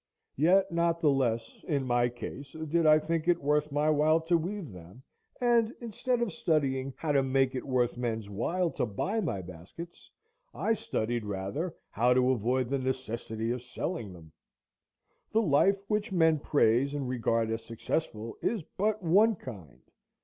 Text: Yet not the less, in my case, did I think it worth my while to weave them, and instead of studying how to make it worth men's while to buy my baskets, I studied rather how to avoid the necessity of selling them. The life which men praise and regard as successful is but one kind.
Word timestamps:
Yet 0.35 0.71
not 0.71 0.99
the 0.99 1.11
less, 1.11 1.63
in 1.67 1.85
my 1.85 2.09
case, 2.09 2.53
did 2.53 2.87
I 2.87 2.97
think 2.97 3.27
it 3.27 3.39
worth 3.39 3.71
my 3.71 3.91
while 3.91 4.19
to 4.21 4.35
weave 4.35 4.71
them, 4.71 5.03
and 5.39 5.75
instead 5.79 6.23
of 6.23 6.33
studying 6.33 6.95
how 6.97 7.11
to 7.11 7.21
make 7.21 7.53
it 7.53 7.67
worth 7.67 7.97
men's 7.97 8.27
while 8.27 8.71
to 8.71 8.87
buy 8.87 9.19
my 9.21 9.43
baskets, 9.43 10.09
I 10.55 10.73
studied 10.73 11.23
rather 11.23 11.75
how 11.91 12.15
to 12.15 12.31
avoid 12.31 12.71
the 12.71 12.79
necessity 12.79 13.51
of 13.51 13.61
selling 13.61 14.11
them. 14.11 14.31
The 15.33 15.41
life 15.43 15.77
which 15.87 16.11
men 16.11 16.39
praise 16.39 16.95
and 16.95 17.07
regard 17.07 17.51
as 17.51 17.63
successful 17.63 18.39
is 18.41 18.63
but 18.79 19.03
one 19.03 19.35
kind. 19.35 19.83